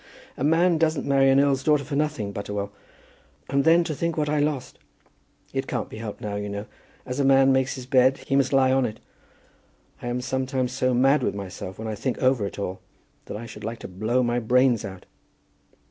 "A 0.35 0.43
man 0.43 0.79
doesn't 0.79 1.05
marry 1.05 1.29
an 1.29 1.39
earl's 1.39 1.61
daughter 1.63 1.83
for 1.83 1.95
nothing, 1.95 2.31
Butterwell. 2.33 2.71
And 3.51 3.63
then 3.65 3.83
to 3.83 3.93
think 3.93 4.17
what 4.17 4.29
I 4.29 4.39
lost! 4.39 4.79
It 5.53 5.67
can't 5.67 5.89
be 5.89 5.99
helped 5.99 6.21
now, 6.21 6.37
you 6.37 6.49
know. 6.49 6.65
As 7.05 7.19
a 7.19 7.23
man 7.23 7.53
makes 7.53 7.75
his 7.75 7.85
bed 7.85 8.17
he 8.17 8.35
must 8.35 8.51
lie 8.51 8.71
on 8.71 8.85
it. 8.87 8.99
I 10.01 10.07
am 10.07 10.19
sometimes 10.19 10.71
so 10.71 10.95
mad 10.95 11.21
with 11.21 11.35
myself 11.35 11.77
when 11.77 11.87
I 11.87 11.93
think 11.93 12.17
over 12.17 12.47
it 12.47 12.57
all, 12.57 12.79
that 13.25 13.37
I 13.37 13.45
should 13.45 13.63
like 13.63 13.77
to 13.81 13.87
blow 13.87 14.23
my 14.23 14.39
brains 14.39 14.83
out." 14.83 15.05